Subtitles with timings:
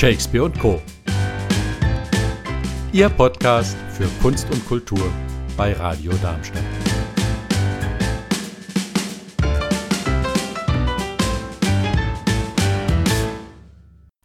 [0.00, 0.80] Shakespeare und Co.
[2.90, 5.12] Ihr Podcast für Kunst und Kultur
[5.58, 6.62] bei Radio Darmstadt.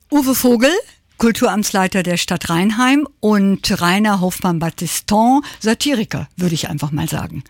[0.09, 0.71] Uwe Vogel,
[1.17, 7.43] Kulturamtsleiter der Stadt Rheinheim und Rainer Hofmann-Battiston, Satiriker, würde ich einfach mal sagen.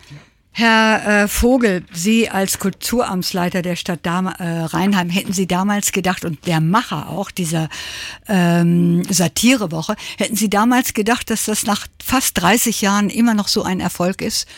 [0.58, 6.24] Herr äh, Vogel, Sie als Kulturamtsleiter der Stadt Dam äh, Rheinheim, hätten Sie damals gedacht,
[6.24, 7.68] und der Macher auch dieser
[8.26, 13.64] ähm, Satirewoche, hätten Sie damals gedacht, dass das nach fast 30 Jahren immer noch so
[13.64, 14.48] ein Erfolg ist?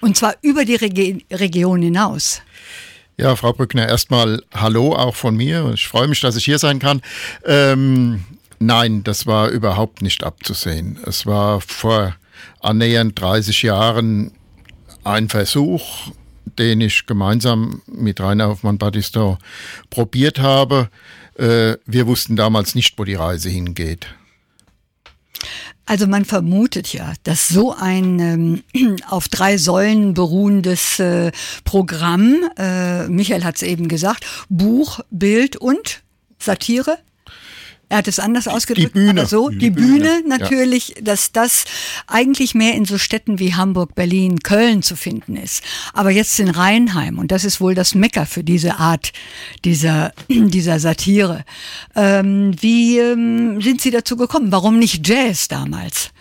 [0.00, 2.40] Und zwar über die Regi Region hinaus.
[3.18, 5.70] Ja, Frau Brückner, erstmal Hallo auch von mir.
[5.74, 7.02] Ich freue mich, dass ich hier sein kann.
[7.44, 8.24] Ähm,
[8.58, 10.98] nein, das war überhaupt nicht abzusehen.
[11.04, 12.16] Es war vor
[12.60, 14.32] annähernd 30 Jahren
[15.04, 16.12] ein Versuch,
[16.58, 19.38] den ich gemeinsam mit Rainer Hoffmann-Battiston
[19.90, 20.88] probiert habe.
[21.36, 24.06] Äh, wir wussten damals nicht, wo die Reise hingeht.
[25.84, 31.32] Also man vermutet ja, dass so ein ähm, auf drei Säulen beruhendes äh,
[31.64, 36.02] Programm, äh, Michael hat es eben gesagt, Buch, Bild und
[36.38, 36.98] Satire,
[37.92, 39.10] er hat es anders ausgedrückt, die Bühne.
[39.10, 41.02] aber so, die, die Bühne, Bühne, natürlich, ja.
[41.02, 41.66] dass das
[42.06, 45.62] eigentlich mehr in so Städten wie Hamburg, Berlin, Köln zu finden ist.
[45.92, 49.12] Aber jetzt in Rheinheim, und das ist wohl das Mecker für diese Art
[49.66, 51.44] dieser, dieser Satire.
[51.94, 54.50] Ähm, wie ähm, sind Sie dazu gekommen?
[54.52, 56.12] Warum nicht Jazz damals?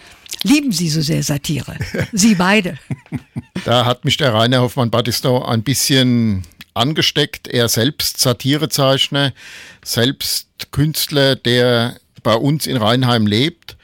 [0.44, 1.78] Lieben Sie so sehr Satire?
[2.12, 2.80] Sie beide.
[3.64, 7.48] Da hat mich der Rainer Hoffmann-Battiston ein bisschen angesteckt.
[7.48, 9.34] Er selbst Satirezeichner,
[9.84, 13.76] selbst Künstler, der bei uns in Rheinheim lebt.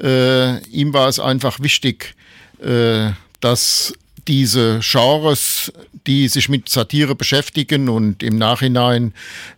[0.00, 2.14] Äh, ihm war es einfach wichtig,
[2.60, 3.94] äh, dass
[4.28, 5.72] diese Genres,
[6.06, 9.14] die sich mit Satire beschäftigen und im Nachhinein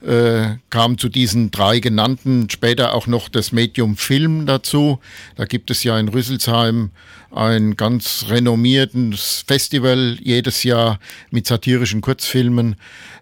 [0.07, 5.01] äh, kam zu diesen drei genannten später auch noch das Medium Film dazu.
[5.37, 6.91] Da gibt es ja in Rüsselsheim
[7.33, 10.99] ein ganz renommiertes Festival jedes Jahr
[11.31, 12.77] mit satirischen Kurzfilmen.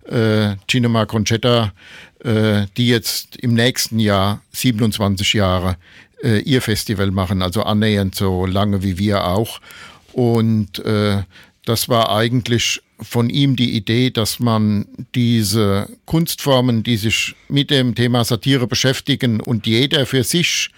[0.07, 1.73] Äh, Cinema Concetta,
[2.25, 5.77] äh, die jetzt im nächsten Jahr 27 Jahre
[6.23, 9.61] äh, ihr Festival machen, also annähernd so lange wie wir auch.
[10.19, 11.23] Und äh,
[11.65, 17.95] das war eigentlich von ihm die Idee, dass man diese Kunstformen, die sich mit dem
[17.95, 20.71] Thema Satire beschäftigen und jeder für sich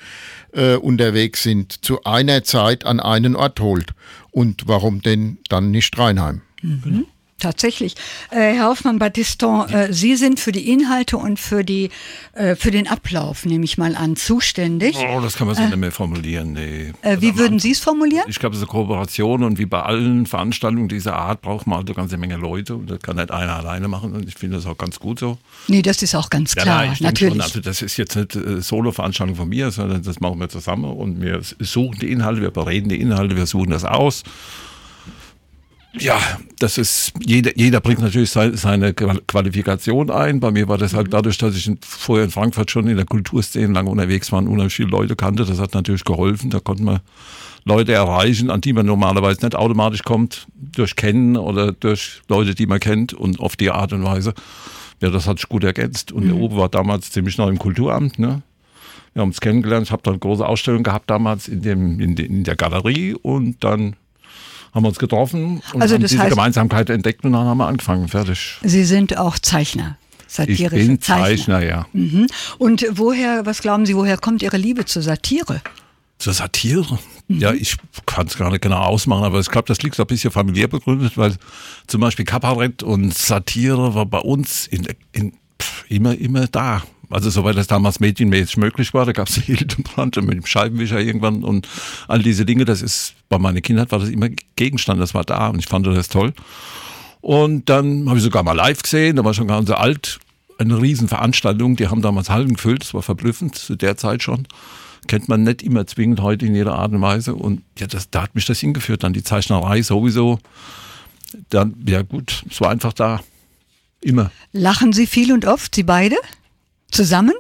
[0.52, 3.94] äh, unterwegs sind, zu einer Zeit an einen Ort holt.
[4.30, 6.42] Und warum denn dann nicht Rheinheim?
[6.60, 7.06] Mhm.
[7.40, 7.94] Tatsächlich.
[8.30, 11.90] Äh, Herr Hoffmann-Battiston, äh, Sie sind für die Inhalte und für, die,
[12.34, 14.96] äh, für den Ablauf, nehme ich mal an, zuständig.
[14.96, 16.52] Oh, das kann man so nicht mehr formulieren.
[16.52, 16.92] Nee.
[17.02, 18.24] Äh, wie würden Sie es formulieren?
[18.28, 21.78] Ich glaube, es ist eine Kooperation und wie bei allen Veranstaltungen dieser Art braucht man
[21.78, 24.56] halt eine ganze Menge Leute und das kann nicht einer alleine machen und ich finde
[24.56, 25.38] das auch ganz gut so.
[25.66, 27.34] Nee, das ist auch ganz klar, ja, natürlich.
[27.34, 30.84] Schon, also das ist jetzt nicht äh, Solo-Veranstaltung von mir, sondern das machen wir zusammen
[30.84, 34.22] und wir suchen die Inhalte, wir bereden die Inhalte, wir suchen das aus
[35.98, 36.20] ja,
[36.58, 40.38] das ist, jeder, jeder bringt natürlich seine Qualifikation ein.
[40.38, 43.72] Bei mir war das halt dadurch, dass ich vorher in Frankfurt schon in der Kulturszene
[43.72, 45.44] lange unterwegs war und unheimlich viele Leute kannte.
[45.44, 46.50] Das hat natürlich geholfen.
[46.50, 47.00] Da konnte man
[47.64, 52.66] Leute erreichen, an die man normalerweise nicht automatisch kommt, durch Kennen oder durch Leute, die
[52.66, 54.34] man kennt und auf die Art und Weise.
[55.00, 56.12] Ja, das hat sich gut ergänzt.
[56.12, 56.28] Und mhm.
[56.28, 58.42] der Uwe war damals ziemlich neu im Kulturamt, ne?
[59.12, 59.88] Wir haben uns kennengelernt.
[59.88, 63.14] Ich habe da eine große Ausstellung gehabt damals in, dem, in, de, in der Galerie
[63.14, 63.96] und dann
[64.72, 67.66] haben wir uns getroffen und also haben diese heißt, Gemeinsamkeit entdeckt und dann haben wir
[67.66, 68.08] angefangen.
[68.08, 68.58] Fertig.
[68.62, 69.97] Sie sind auch Zeichner.
[70.26, 71.86] Satirische ich bin Zeichner, Zeichner ja.
[71.92, 72.28] Mhm.
[72.58, 75.60] Und woher, was glauben Sie, woher kommt Ihre Liebe zur Satire?
[76.19, 77.00] Zur Satire?
[77.26, 77.41] Mhm.
[77.41, 77.76] Ja, ich
[78.06, 80.69] kann es gar nicht genau ausmachen, aber ich glaube, das liegt so ein bisschen familiär
[80.69, 81.34] begründet, weil
[81.88, 86.82] zum Beispiel Kabarett und Satire war bei uns in, in, pff, immer, immer da.
[87.10, 91.43] Also soweit das damals medienmäßig möglich war, da gab es Hildebrand mit dem Scheibenwischer irgendwann
[91.44, 91.69] und
[92.09, 95.48] all diese Dinge, das ist, bei meiner Kindheit war das immer Gegenstand, das war da
[95.48, 96.33] und ich fand das toll.
[97.21, 100.21] Und dann habe ich sogar mal live gesehen, da war schon ganz alt,
[100.59, 104.47] eine Riesenveranstaltung, die haben damals Hallen gefüllt, das war verblüffend, zu der Zeit schon.
[105.06, 107.34] Kennt man nicht immer zwingend heute in jeder Art und Weise.
[107.34, 110.39] Und ja, das, da hat mich das hingeführt, dann die Zeichnerei sowieso.
[111.48, 113.21] Dann, ja gut, es war einfach da.
[114.03, 114.30] Immer.
[114.53, 116.16] Lachen Sie viel und oft, Sie beide?
[116.91, 117.34] Zusammen?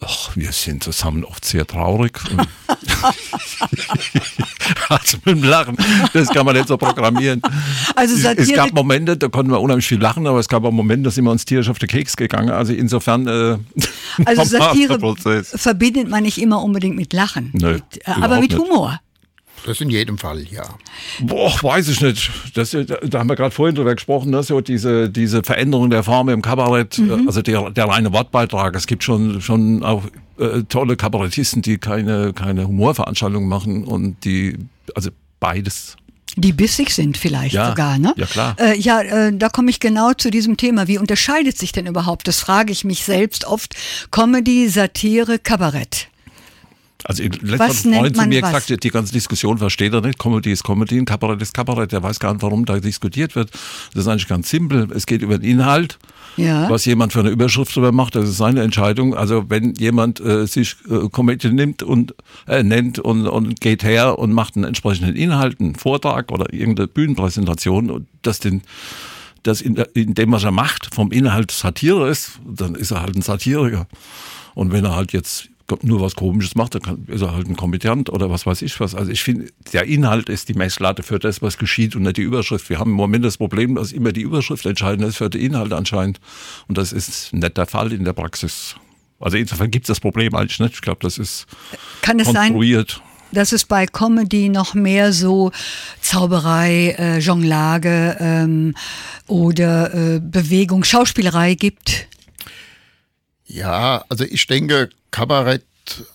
[0.00, 2.20] Ach, wir sind zusammen oft sehr traurig.
[4.88, 5.76] also mit dem Lachen,
[6.12, 7.42] das kann man nicht so programmieren.
[7.96, 11.04] Also es gab Momente, da konnten wir unheimlich viel lachen, aber es gab auch Momente,
[11.04, 12.50] da sind wir uns tierisch auf den Keks gegangen.
[12.50, 13.26] Also insofern.
[13.26, 13.58] Äh,
[14.24, 15.00] also Satire
[15.42, 17.50] verbindet man nicht immer unbedingt mit Lachen.
[17.54, 19.00] Nö, äh, aber mit Humor.
[19.66, 20.64] Das in jedem Fall, ja.
[21.20, 22.30] Boah, weiß ich nicht.
[22.54, 24.42] Das, da haben wir gerade vorhin drüber gesprochen, ne?
[24.42, 27.26] so diese, diese Veränderung der Form im Kabarett, mhm.
[27.26, 28.74] also der, der reine Wortbeitrag.
[28.74, 30.04] Es gibt schon, schon auch
[30.38, 34.56] äh, tolle Kabarettisten, die keine, keine Humorveranstaltungen machen und die,
[34.94, 35.10] also
[35.40, 35.96] beides
[36.36, 38.14] die bissig sind vielleicht ja, sogar, ne?
[38.16, 38.56] Ja, klar.
[38.60, 40.86] Äh, ja, äh, da komme ich genau zu diesem Thema.
[40.86, 43.74] Wie unterscheidet sich denn überhaupt, das frage ich mich selbst oft,
[44.10, 46.07] Comedy, Satire, Kabarett?
[47.04, 48.66] Also letztes Mal Freund zu mir was?
[48.66, 50.18] gesagt, die ganze Diskussion versteht er nicht.
[50.18, 51.92] Comedy ist Comedy, Kabarett ist Kabarett.
[51.92, 53.50] Der weiß gar nicht, warum da diskutiert wird.
[53.94, 54.88] Das ist eigentlich ganz simpel.
[54.92, 55.98] Es geht über den Inhalt.
[56.36, 56.68] Ja.
[56.70, 59.14] Was jemand für eine Überschrift darüber macht, das ist seine Entscheidung.
[59.14, 62.14] Also wenn jemand äh, sich äh, Comedy nimmt und
[62.46, 66.88] äh, nennt und, und geht her und macht einen entsprechenden Inhalt, einen Vortrag oder irgendeine
[66.88, 68.62] Bühnenpräsentation und das den
[69.44, 73.16] das in, in dem, was er macht, vom Inhalt Satire ist, dann ist er halt
[73.16, 73.86] ein Satiriker.
[74.54, 75.48] Und wenn er halt jetzt
[75.82, 78.94] nur was Komisches macht, dann ist er halt ein Kompetent oder was weiß ich was.
[78.94, 82.22] Also ich finde, der Inhalt ist die Messlatte für das, was geschieht und nicht die
[82.22, 82.68] Überschrift.
[82.70, 85.72] Wir haben im Moment das Problem, dass immer die Überschrift entscheidend ist für den Inhalt
[85.72, 86.20] anscheinend.
[86.68, 88.76] Und das ist nicht der Fall in der Praxis.
[89.20, 90.74] Also insofern gibt es das Problem eigentlich nicht.
[90.74, 91.46] Ich glaube, das ist
[92.02, 92.90] Kann es konstruiert.
[92.90, 93.02] Sein?
[93.32, 95.52] dass es bei Comedy noch mehr so
[96.00, 98.74] Zauberei, äh, Jonglage ähm,
[99.26, 102.07] oder äh, Bewegung, Schauspielerei gibt?
[103.48, 105.64] Ja, also ich denke, Kabarett,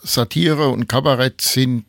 [0.03, 1.85] Satire und Kabarett sind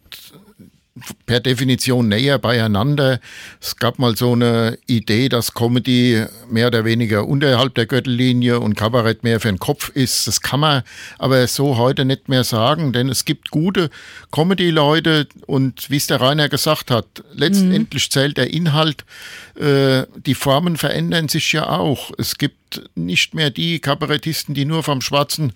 [1.27, 3.21] per Definition näher beieinander.
[3.61, 8.77] Es gab mal so eine Idee, dass Comedy mehr oder weniger unterhalb der Gürtellinie und
[8.77, 10.27] Kabarett mehr für den Kopf ist.
[10.29, 10.83] Das kann man
[11.19, 13.91] aber so heute nicht mehr sagen, denn es gibt gute
[14.31, 18.11] Comedy-Leute und wie es der Rainer gesagt hat, letztendlich mhm.
[18.11, 19.05] zählt der Inhalt.
[19.57, 22.13] Äh, die Formen verändern sich ja auch.
[22.19, 22.57] Es gibt
[22.95, 25.53] nicht mehr die Kabarettisten, die nur vom schwarzen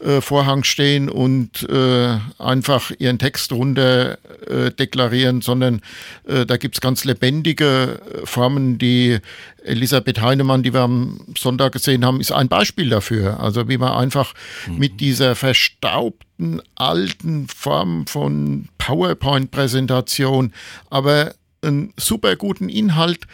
[0.00, 5.80] äh, Vorhang stehen und äh, einfach ihren Text runter äh, deklarieren, sondern
[6.26, 9.18] äh, da gibt es ganz lebendige äh, Formen, die
[9.64, 13.40] Elisabeth Heinemann, die wir am Sonntag gesehen haben, ist ein Beispiel dafür.
[13.40, 14.34] Also wie man einfach
[14.66, 14.78] mhm.
[14.78, 20.52] mit dieser verstaubten alten Form von PowerPoint-Präsentation,
[20.90, 23.26] aber einen super guten Inhalt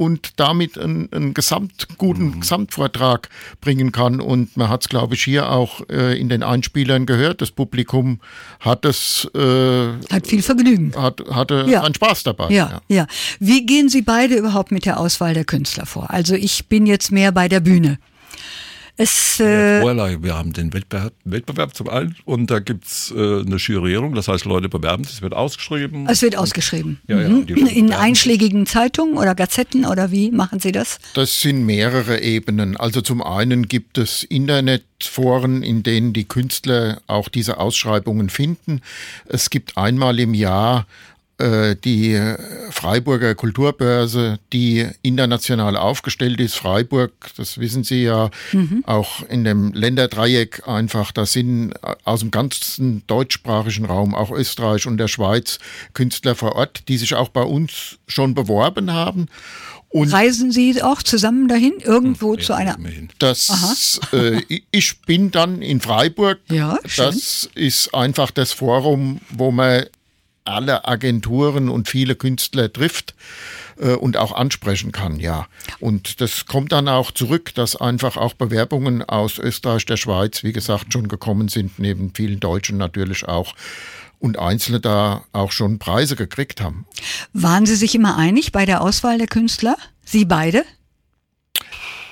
[0.00, 2.40] und damit einen, einen gesamt guten mhm.
[2.40, 3.28] Gesamtvortrag
[3.60, 4.22] bringen kann.
[4.22, 7.42] Und man hat es, glaube ich, hier auch äh, in den Einspielern gehört.
[7.42, 8.18] Das Publikum
[8.60, 11.82] hat es äh, hat viel Vergnügen, hat, hatte ja.
[11.82, 12.48] einen Spaß dabei.
[12.48, 13.06] Ja, ja, ja.
[13.40, 16.08] Wie gehen Sie beide überhaupt mit der Auswahl der Künstler vor?
[16.08, 17.98] Also ich bin jetzt mehr bei der Bühne.
[19.00, 24.14] Es, äh wir haben den Wettbewerb, Wettbewerb zum einen und da gibt's äh, eine Jurierung,
[24.14, 26.06] das heißt Leute bewerben sich, es wird ausgeschrieben.
[26.06, 27.00] Es wird ausgeschrieben.
[27.06, 27.46] Ja, mhm.
[27.48, 30.98] ja, In einschlägigen Zeitungen oder Gazetten oder wie machen Sie das?
[31.14, 32.76] Das sind mehrere Ebenen.
[32.76, 38.82] Also zum einen gibt es Internetforen, in denen die Künstler auch diese Ausschreibungen finden.
[39.24, 40.86] Es gibt einmal im Jahr
[41.84, 42.20] die
[42.70, 46.54] Freiburger Kulturbörse, die international aufgestellt ist.
[46.54, 48.84] Freiburg, das wissen Sie ja, mhm.
[48.86, 54.98] auch in dem Länderdreieck einfach, da sind aus dem ganzen deutschsprachigen Raum, auch Österreich und
[54.98, 55.58] der Schweiz,
[55.94, 59.28] Künstler vor Ort, die sich auch bei uns schon beworben haben.
[59.90, 62.78] Und Reisen Sie auch zusammen dahin, irgendwo ja, zu einer?
[63.18, 64.40] Das, äh,
[64.70, 66.38] ich bin dann in Freiburg.
[66.48, 67.06] Ja, schön.
[67.06, 69.86] Das ist einfach das Forum, wo man
[70.44, 73.14] alle Agenturen und viele Künstler trifft
[73.78, 75.46] äh, und auch ansprechen kann, ja.
[75.78, 80.52] Und das kommt dann auch zurück, dass einfach auch Bewerbungen aus Österreich, der Schweiz, wie
[80.52, 83.54] gesagt, schon gekommen sind, neben vielen Deutschen natürlich auch
[84.18, 86.86] und Einzelne da auch schon Preise gekriegt haben.
[87.32, 89.76] Waren Sie sich immer einig bei der Auswahl der Künstler?
[90.04, 90.64] Sie beide?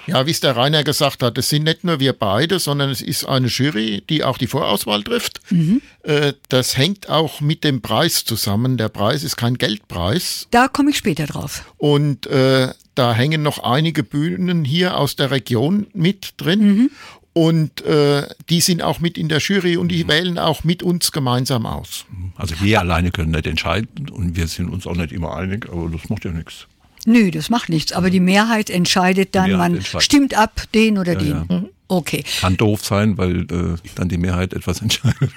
[0.09, 3.01] Ja, wie es der Rainer gesagt hat, es sind nicht nur wir beide, sondern es
[3.01, 5.41] ist eine Jury, die auch die Vorauswahl trifft.
[5.51, 5.83] Mhm.
[6.03, 8.77] Äh, das hängt auch mit dem Preis zusammen.
[8.77, 10.49] Der Preis ist kein Geldpreis.
[10.51, 11.65] Da komme ich später drauf.
[11.77, 16.61] Und äh, da hängen noch einige Bühnen hier aus der Region mit drin.
[16.61, 16.91] Mhm.
[17.33, 20.09] Und äh, die sind auch mit in der Jury und die mhm.
[20.09, 22.05] wählen auch mit uns gemeinsam aus.
[22.35, 25.89] Also wir alleine können nicht entscheiden und wir sind uns auch nicht immer einig, aber
[25.89, 26.67] das macht ja nichts.
[27.07, 27.93] Nö, das macht nichts.
[27.93, 30.05] Aber die Mehrheit entscheidet dann, Mehrheit man entscheidet.
[30.05, 31.29] stimmt ab, den oder ja, den.
[31.29, 31.47] Ja.
[31.49, 31.69] Mhm.
[31.91, 32.23] Okay.
[32.41, 35.31] Kann doof sein, weil äh, dann die Mehrheit etwas entscheidet.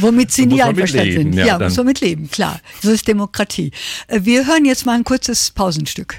[0.00, 1.32] Womit sie nie einverstanden sind.
[1.34, 2.60] Ja, ja muss man mit leben, klar.
[2.82, 3.70] So ist Demokratie.
[4.08, 6.18] Äh, wir hören jetzt mal ein kurzes Pausenstück.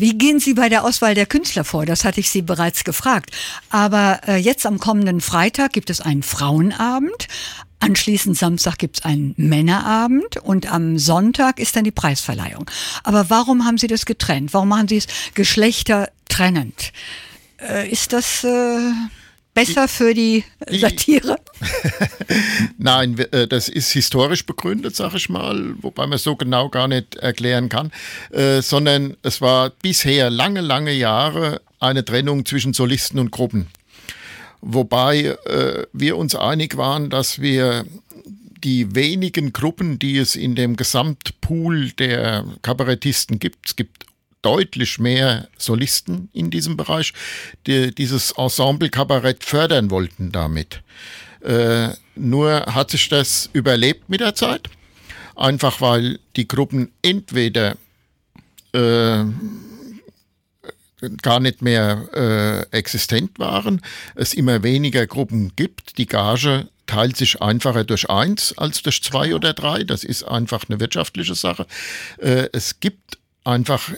[0.00, 1.84] Wie gehen Sie bei der Auswahl der Künstler vor?
[1.84, 3.36] Das hatte ich Sie bereits gefragt.
[3.68, 7.28] Aber äh, jetzt am kommenden Freitag gibt es einen Frauenabend.
[7.80, 12.70] Anschließend Samstag gibt's einen Männerabend und am Sonntag ist dann die Preisverleihung.
[13.04, 14.52] Aber warum haben Sie das getrennt?
[14.52, 16.92] Warum machen Sie es geschlechtertrennend?
[17.58, 18.92] Äh, ist das äh,
[19.54, 21.36] besser für die Satire?
[22.78, 27.16] Nein, äh, das ist historisch begründet, sag ich mal, wobei man so genau gar nicht
[27.16, 27.92] erklären kann,
[28.30, 33.68] äh, sondern es war bisher lange, lange Jahre eine Trennung zwischen Solisten und Gruppen.
[34.60, 37.84] Wobei äh, wir uns einig waren, dass wir
[38.62, 44.06] die wenigen Gruppen, die es in dem Gesamtpool der Kabarettisten gibt, es gibt
[44.42, 47.12] deutlich mehr Solisten in diesem Bereich,
[47.66, 50.82] die dieses Ensemble-Kabarett fördern wollten damit.
[51.42, 54.68] Äh, nur hat sich das überlebt mit der Zeit,
[55.36, 57.76] einfach weil die Gruppen entweder
[58.72, 59.24] äh,
[61.22, 62.08] gar nicht mehr
[62.72, 63.80] äh, existent waren,
[64.14, 69.34] es immer weniger Gruppen gibt, die Gage teilt sich einfacher durch eins als durch zwei
[69.34, 69.84] oder drei.
[69.84, 71.66] Das ist einfach eine wirtschaftliche Sache.
[72.18, 73.92] Äh, es gibt einfach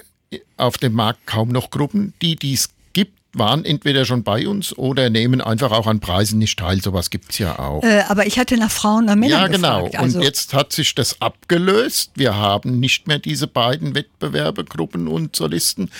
[0.57, 5.09] auf dem Markt kaum noch Gruppen, die dies gibt, waren entweder schon bei uns oder
[5.09, 6.83] nehmen einfach auch an Preisen nicht teil.
[6.83, 7.83] Sowas gibt es ja auch.
[7.83, 9.85] Äh, aber ich hatte nach Frauen und Männern Ja, genau.
[9.85, 9.97] gefragt.
[9.97, 12.11] Also, und jetzt hat sich das abgelöst.
[12.15, 15.91] Wir haben nicht mehr diese beiden Wettbewerbe, Gruppen und Solisten,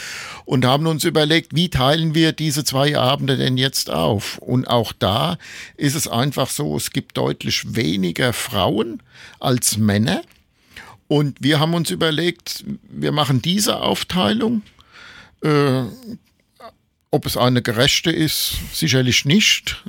[0.45, 4.37] und haben uns überlegt, wie teilen wir diese zwei Abende denn jetzt auf?
[4.39, 5.39] Und auch da
[5.79, 9.03] ist es einfach so, es gibt deutlich weniger Frauen
[9.41, 10.21] als Männer.
[11.09, 14.63] Und wir haben uns überlegt, wir machen diese Aufteilung.
[15.43, 15.85] Äh,
[17.13, 19.85] ob es eine gerechte ist, sicherlich nicht.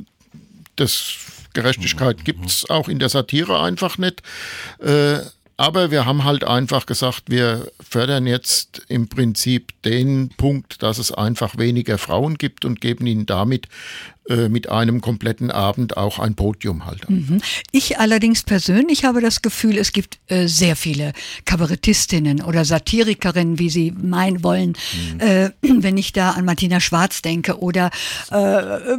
[0.75, 1.15] Das
[1.53, 4.21] Gerechtigkeit gibt es auch in der Satire einfach nicht.
[4.79, 5.19] Äh,
[5.55, 11.11] aber wir haben halt einfach gesagt, wir fördern jetzt im Prinzip den Punkt, dass es
[11.11, 13.67] einfach weniger Frauen gibt und geben ihnen damit
[14.29, 17.09] äh, mit einem kompletten Abend auch ein Podium halt.
[17.09, 17.41] Mhm.
[17.71, 21.11] Ich allerdings persönlich habe das Gefühl, es gibt äh, sehr viele
[21.43, 24.77] Kabarettistinnen oder Satirikerinnen, wie sie meinen wollen,
[25.19, 27.91] äh, wenn ich da an Martina Schwarz denke oder
[28.31, 28.95] äh,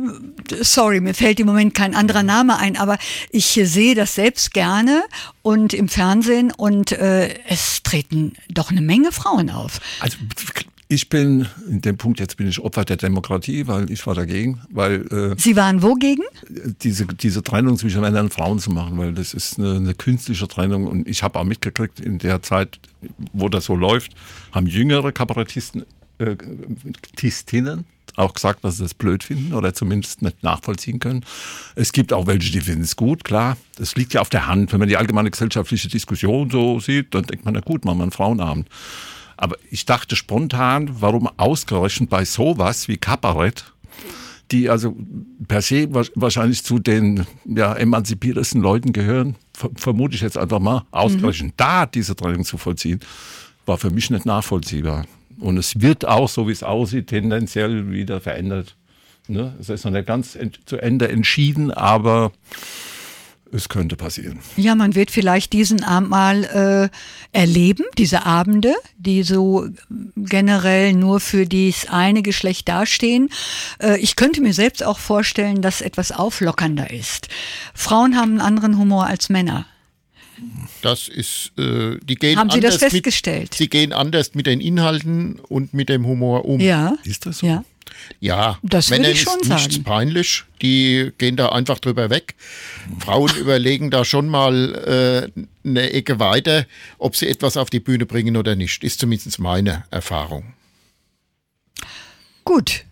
[0.60, 2.98] sorry, mir fällt im Moment kein anderer Name ein, aber
[3.30, 5.04] ich äh, sehe das selbst gerne
[5.40, 9.80] und im Fernsehen und äh, es treten doch eine Menge Frauen auf.
[10.00, 10.18] Also
[10.94, 14.60] ich bin, in dem Punkt jetzt bin ich Opfer der Demokratie, weil ich war dagegen,
[14.70, 16.24] weil äh, Sie waren wogegen?
[16.82, 20.48] diese, diese Trennung zwischen Männern und Frauen zu machen, weil das ist eine, eine künstliche
[20.48, 22.78] Trennung und ich habe auch mitgekriegt, in der Zeit,
[23.32, 24.12] wo das so läuft,
[24.52, 25.84] haben jüngere Kabarettisten,
[26.18, 26.36] äh,
[27.16, 27.84] Tistinnen
[28.16, 31.24] auch gesagt, dass sie das blöd finden oder zumindest nicht nachvollziehen können.
[31.74, 33.56] Es gibt auch welche, die finden es gut, klar.
[33.76, 34.72] Das liegt ja auf der Hand.
[34.72, 38.04] Wenn man die allgemeine gesellschaftliche Diskussion so sieht, dann denkt man, na gut, machen wir
[38.04, 38.68] einen Frauenabend.
[39.36, 43.64] Aber ich dachte spontan, warum ausgerechnet bei sowas wie Kabarett,
[44.50, 44.94] die also
[45.48, 50.60] per se wa- wahrscheinlich zu den ja, emanzipiertesten Leuten gehören, ver vermute ich jetzt einfach
[50.60, 53.00] mal, ausgerechnet da diese Trennung zu vollziehen,
[53.66, 55.06] war für mich nicht nachvollziehbar.
[55.40, 58.76] Und es wird auch, so wie es aussieht, tendenziell wieder verändert.
[59.26, 59.54] Ne?
[59.58, 62.30] Es ist noch nicht ganz zu Ende entschieden, aber
[63.54, 64.40] es könnte passieren.
[64.56, 66.90] Ja, man wird vielleicht diesen Abend mal
[67.32, 69.68] äh, erleben, diese Abende, die so
[70.16, 73.30] generell nur für das eine Geschlecht dastehen.
[73.80, 77.28] Äh, ich könnte mir selbst auch vorstellen, dass etwas auflockernder ist.
[77.74, 79.66] Frauen haben einen anderen Humor als Männer.
[80.82, 83.52] Das ist, äh, die gehen Haben Sie das festgestellt?
[83.52, 86.60] Mit, sie gehen anders mit den Inhalten und mit dem Humor um.
[86.60, 86.96] Ja.
[87.04, 87.46] Ist das so?
[87.46, 87.64] Ja.
[88.20, 89.84] Ja, Das Männern ich schon ist nichts sagen.
[89.84, 90.44] peinlich.
[90.62, 92.34] Die gehen da einfach drüber weg.
[92.98, 96.66] Frauen überlegen da schon mal äh, eine Ecke weiter,
[96.98, 98.84] ob sie etwas auf die Bühne bringen oder nicht.
[98.84, 100.54] Ist zumindest meine Erfahrung.
[102.44, 102.84] Gut.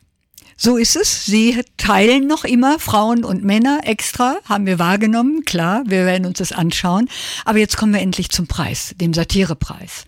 [0.56, 1.24] So ist es.
[1.24, 6.38] Sie teilen noch immer Frauen und Männer extra, haben wir wahrgenommen, klar, wir werden uns
[6.38, 7.08] das anschauen.
[7.44, 10.04] Aber jetzt kommen wir endlich zum Preis, dem Satirepreis.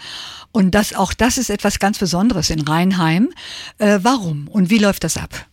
[0.54, 3.30] Und das, auch das ist etwas ganz Besonderes in Rheinheim.
[3.78, 5.46] Äh, warum und wie läuft das ab?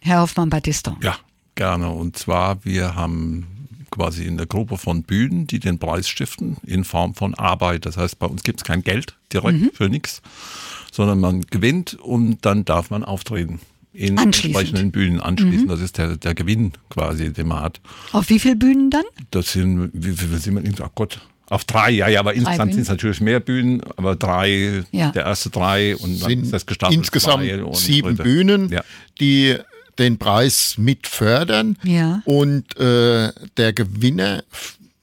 [0.00, 0.96] Herr Hoffmann-Battiston.
[1.00, 1.16] Ja,
[1.54, 1.90] gerne.
[1.90, 3.46] Und zwar, wir haben
[3.92, 7.86] quasi eine Gruppe von Bühnen, die den Preis stiften in Form von Arbeit.
[7.86, 10.22] Das heißt, bei uns gibt es kein Geld direkt für nichts,
[10.90, 13.60] sondern man gewinnt und dann darf man auftreten.
[13.92, 15.68] In entsprechenden Bühnen anschließen.
[15.68, 17.80] Das ist der, der Gewinn quasi, den man hat.
[18.10, 19.04] Auf wie viel Bühnen dann?
[19.30, 20.84] Das sind, wie viel sind wir?
[20.84, 21.20] Ach Gott,
[21.52, 25.10] auf drei, ja, ja, aber insgesamt sind es natürlich mehr Bühnen, aber drei, Ja.
[25.10, 26.98] der erste drei und dann Sind ist das gestaffelt.
[26.98, 27.44] insgesamt
[27.76, 28.22] sieben dritte.
[28.22, 28.82] Bühnen, Ja.
[29.20, 29.56] die
[29.98, 31.76] den Preis mit fördern.
[31.84, 32.22] Ja.
[32.24, 34.42] Und äh, der Gewinner,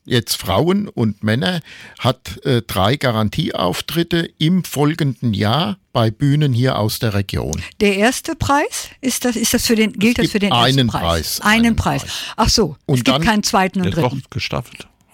[0.05, 1.59] jetzt Frauen und Männer,
[1.99, 7.61] hat äh, drei Garantieauftritte im folgenden Jahr bei Bühnen hier aus der Region.
[7.81, 10.87] Der erste Preis ist das ist das für den gilt das für den einen ersten
[10.87, 11.01] Preis?
[11.01, 12.01] Preis, Einen, einen Preis.
[12.01, 12.13] Preis.
[12.35, 14.23] Ach so, Und es gibt dann- keinen zweiten und Ja, doch, dritten.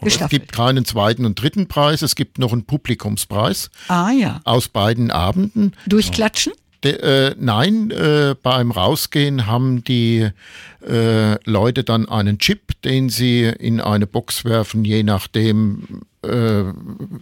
[0.06, 0.34] Gestaffelt.
[0.42, 4.42] Es gibt keinen zweiten und dritten Preis, es gibt noch einen Publikumspreis Ah ja.
[4.44, 5.74] aus beiden Abenden.
[5.88, 6.54] Durchklatschen?
[6.84, 10.30] De, äh, nein, äh, beim Rausgehen haben die
[10.88, 16.64] äh, Leute dann einen Chip, den sie in eine Box werfen, je nachdem, äh,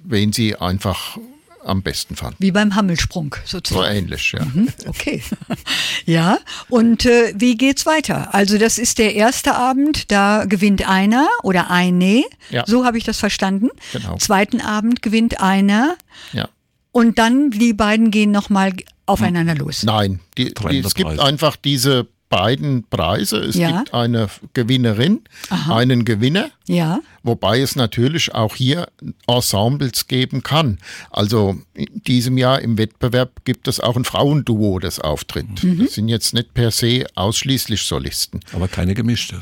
[0.04, 1.18] wen sie einfach
[1.66, 2.36] am besten fanden.
[2.40, 3.96] Wie beim Hammelsprung So sozusagen.
[3.96, 4.44] ähnlich, ja.
[4.46, 5.22] Mhm, Okay.
[6.06, 6.38] ja,
[6.70, 8.34] und äh, wie geht's weiter?
[8.34, 12.24] Also das ist der erste Abend, da gewinnt einer oder eine.
[12.50, 12.64] Ja.
[12.68, 13.70] So habe ich das verstanden.
[13.92, 14.18] Genau.
[14.18, 15.96] Zweiten Abend gewinnt einer
[16.34, 16.48] ja.
[16.92, 18.74] und dann die beiden gehen nochmal
[19.06, 19.84] aufeinander los.
[19.84, 23.38] Nein, die, die, es gibt einfach diese beiden Preise.
[23.38, 23.80] Es Ja.
[23.80, 25.22] gibt eine Gewinnerin,
[25.70, 26.50] einen Gewinner.
[26.68, 27.00] Ja.
[27.24, 28.88] Wobei es natürlich auch hier
[29.28, 30.80] Ensembles geben kann.
[31.10, 35.64] Also in diesem Jahr im Wettbewerb gibt es auch ein Frauenduo, das auftritt.
[35.64, 35.80] Mhm.
[35.86, 38.40] Das sind jetzt nicht per se ausschließlich Solisten.
[38.54, 39.40] Aber keine gemischte.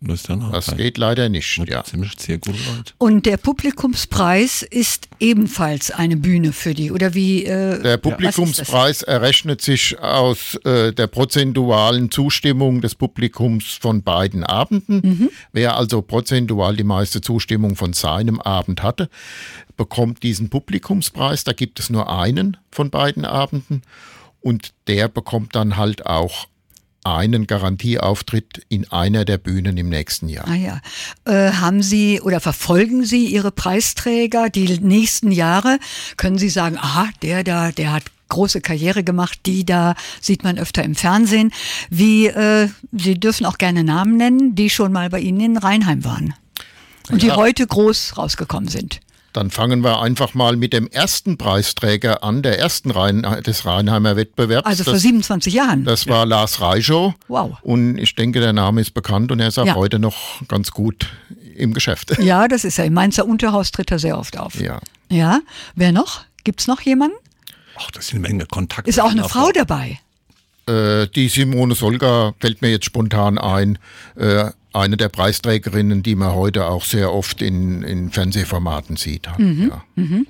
[0.00, 0.76] Das, ist dann auch Das sein.
[0.76, 1.56] geht leider nicht.
[1.68, 1.82] Ja.
[1.82, 2.92] Ziemlich sehr gut Leute.
[2.98, 7.44] Und der Publikumspreis ist ebenfalls eine Bühne für die, oder wie?
[7.44, 7.96] Äh, Der?
[7.96, 15.00] Publikumspreis errechnet sich aus äh, der prozentualen Zustimmung des Publikums von beiden Abenden.
[15.02, 15.30] Mhm.
[15.52, 19.08] Wer also prozentual die meiste Zustimmung von seinem Abend hatte,
[19.76, 21.42] bekommt diesen Publikumspreis.
[21.44, 23.82] Da gibt es nur einen von beiden Abenden
[24.40, 26.46] und der bekommt dann halt auch
[27.16, 30.46] einen Garantieauftritt in einer der Bühnen im nächsten Jahr.
[30.48, 30.80] Ah ja.
[31.24, 35.78] Äh, haben Sie oder verfolgen Sie Ihre Preisträger die nächsten Jahre?
[36.16, 40.58] Können Sie sagen, aha, der da, der hat große Karriere gemacht, die da sieht man
[40.58, 41.50] öfter im Fernsehen.
[41.90, 46.04] Wie, äh, Sie dürfen auch gerne Namen nennen, die schon mal bei Ihnen in Rheinheim
[46.04, 46.34] waren
[47.10, 47.36] und die Ja.
[47.36, 49.00] heute groß rausgekommen sind.
[49.38, 54.16] Dann fangen wir einfach mal mit dem ersten Preisträger an, der ersten Rhein, des Rheinheimer
[54.16, 54.66] Wettbewerbs.
[54.66, 55.84] Also vor Das- 27 Jahren.
[55.84, 57.14] Das war Lars Reichow.
[57.28, 57.56] Wow.
[57.62, 59.76] Und ich denke, der Name ist bekannt und er ist auch Ja.
[59.76, 60.16] heute noch
[60.48, 61.06] ganz gut
[61.54, 62.18] im Geschäft.
[62.18, 62.86] ja, das ist er.
[62.86, 64.60] Im Mainzer Unterhaus tritt er sehr oft auf.
[64.60, 64.80] Ja.
[65.08, 65.38] Ja.
[65.76, 66.22] Wer noch?
[66.42, 67.16] Gibt's noch jemanden?
[67.78, 68.90] Ach, das sind eine Menge Kontakte.
[68.90, 70.00] Ist auch eine Ja, Frau dabei.
[70.66, 73.78] Äh, die Simone Solga fällt mir jetzt spontan ein.
[74.16, 79.28] Äh, eine der Preisträgerinnen, die man heute auch sehr oft in, in Fernsehformaten sieht.
[79.38, 79.72] Mhm.
[79.96, 80.22] Ja.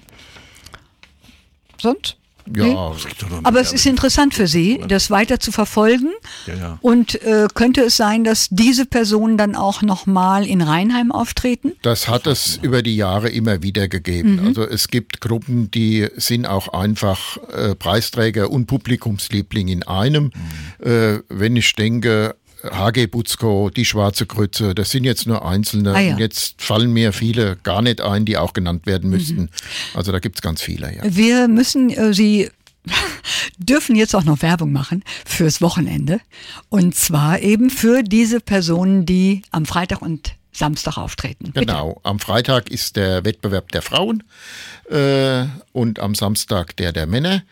[1.81, 2.17] Sonst?
[2.55, 2.97] Ja, noch
[3.43, 6.13] Aber es ist interessant für Sie, das weiter zu verfolgen.
[6.47, 6.79] Ja, ja.
[6.81, 11.73] Und äh, könnte es sein, dass diese Personen dann auch nochmal in Rheinheim auftreten?
[11.83, 14.41] Das hat es über die Jahre immer wieder gegeben.
[14.47, 20.31] Also es gibt Gruppen, die sind auch einfach äh, Preisträger und Publikumsliebling in einem.
[20.83, 25.95] Äh, wenn ich denke, HG Butzko, die Schwarze Grütze, das sind jetzt nur einzelne.
[25.95, 26.13] Ah ja.
[26.13, 29.51] Und jetzt fallen mir viele gar nicht ein, die auch genannt werden müssten.
[29.95, 31.03] Also da gibt es ganz viele, ja.
[31.05, 32.51] Wir müssen äh, Sie
[33.59, 36.21] dürfen jetzt auch noch Werbung machen fürs Wochenende.
[36.69, 41.53] Und zwar eben für diese Personen, die am Freitag und Samstag auftreten.
[41.53, 41.67] Bitte.
[41.67, 42.01] Genau.
[42.03, 44.25] Am Freitag ist der Wettbewerb der Frauen
[44.91, 47.43] äh, und am Samstag der der Männer.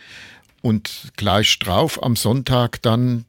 [0.62, 3.25] Und gleich drauf am Sonntag dann,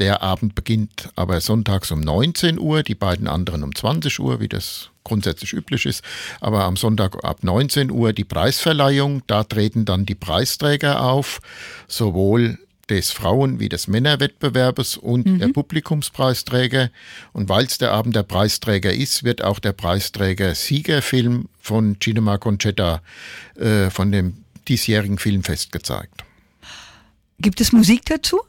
[0.00, 4.48] der Abend beginnt aber sonntags um 19 Uhr, die beiden anderen um 20 Uhr, wie
[4.48, 6.02] das grundsätzlich üblich ist.
[6.40, 9.22] Aber am Sonntag ab 19 Uhr die Preisverleihung.
[9.26, 11.40] Da treten dann die Preisträger auf,
[11.86, 12.58] sowohl
[12.88, 16.90] des Frauen- wie des Männerwettbewerbes und der Publikumspreisträger.
[17.32, 22.38] Und weil es der Abend der Preisträger ist, wird auch der Preisträger Siegerfilm von Cinema
[22.38, 23.00] Concetta
[23.54, 26.24] äh, von dem diesjährigen Filmfest gezeigt.
[27.40, 28.40] Gibt es Musik dazu?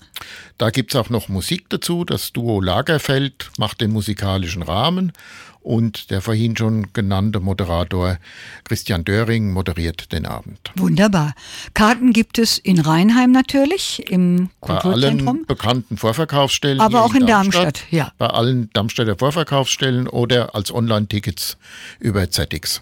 [0.58, 2.04] Da gibt's auch noch Musik dazu.
[2.04, 5.13] Das Duo Lagerfeld macht den musikalischen Rahmen
[5.62, 8.17] und der vorhin schon genannte Moderator
[8.65, 10.71] Christian Döring moderiert den Abend.
[10.75, 11.36] Wunderbar.
[11.73, 15.27] Karten gibt es in Rheinheim natürlich, im Bei Kulturzentrum.
[15.27, 16.82] allen bekannten Vorverkaufsstellen.
[16.82, 18.12] Aber auch in Darmstadt, ja.
[18.17, 21.58] Bei allen Darmstädter Vorverkaufsstellen oder als Online-Tickets
[21.99, 22.82] über ZX.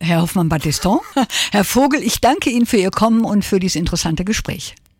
[0.00, 0.98] Herr Hoffmann-Battiston,
[1.52, 4.74] Herr Vogel, ich danke Ihnen für Ihr Kommen und für dieses interessante Gespräch.